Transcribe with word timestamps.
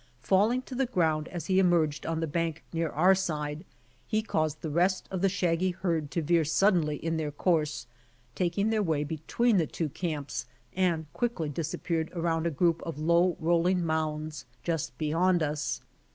Falling 0.23 0.63
to 0.63 0.73
the 0.73 0.87
ground 0.87 1.27
as 1.27 1.45
he 1.45 1.59
emerged 1.59 2.07
on 2.07 2.21
the 2.21 2.25
bank 2.25 2.63
near 2.73 2.89
our 2.89 3.13
side, 3.13 3.63
he 4.07 4.23
caused 4.23 4.61
the 4.63 4.71
rest 4.71 5.07
of 5.11 5.21
the 5.21 5.29
shaggy 5.29 5.69
herd 5.69 6.09
to 6.09 6.23
veer 6.23 6.43
suddenly 6.43 6.95
in 6.95 7.17
their 7.17 7.29
course, 7.31 7.85
taking 8.33 8.71
their 8.71 8.81
way 8.81 9.03
between 9.03 9.57
the 9.57 9.67
two 9.67 9.89
camps, 9.89 10.47
and 10.75 11.05
quickly 11.13 11.49
disappeared 11.49 12.11
around 12.15 12.47
a 12.47 12.49
group 12.49 12.81
of 12.81 12.97
low 12.97 13.37
rolling 13.39 13.85
mounds 13.85 14.45
just 14.63 14.97
beyond 14.97 15.43
us. 15.43 15.81